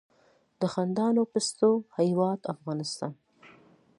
د 0.59 0.61
خندانو 0.73 1.21
پستو 1.31 1.71
هیواد 1.97 2.39
افغانستان. 2.53 3.11